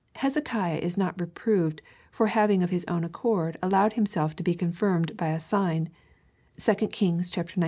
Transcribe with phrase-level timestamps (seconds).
[0.15, 5.15] Hezekiah is not reproved for having of his own accord allowed himself to be confirmed
[5.15, 5.91] by a sign,
[6.57, 7.53] (2 Kings xix.